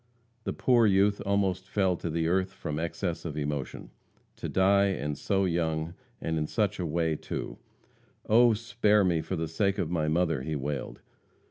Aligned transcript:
The 0.45 0.53
poor 0.53 0.87
youth 0.87 1.21
almost 1.27 1.67
fell 1.69 1.95
to 1.97 2.09
the 2.09 2.27
earth 2.27 2.53
from 2.53 2.79
excess 2.79 3.23
of 3.23 3.37
emotion. 3.37 3.91
To 4.37 4.49
die, 4.49 4.87
and 4.87 5.15
so 5.15 5.45
young, 5.45 5.93
and 6.19 6.39
in 6.39 6.47
such 6.47 6.79
a 6.79 6.87
way, 6.87 7.15
too! 7.15 7.59
"Oh, 8.27 8.53
spare 8.55 9.03
me 9.03 9.21
for 9.21 9.35
the 9.35 9.47
sake 9.47 9.77
of 9.77 9.91
my 9.91 10.07
mother!" 10.07 10.41
he 10.41 10.55
wailed. 10.55 11.01